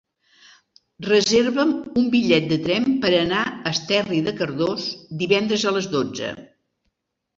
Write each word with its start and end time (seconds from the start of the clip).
Reserva'm 1.07 1.73
un 2.01 2.07
bitllet 2.15 2.47
de 2.53 2.57
tren 2.65 2.87
per 3.05 3.11
anar 3.19 3.43
a 3.51 3.75
Esterri 3.75 4.23
de 4.29 4.35
Cardós 4.41 4.89
divendres 5.23 5.67
a 5.67 5.75
les 5.77 5.91
dotze. 5.97 6.33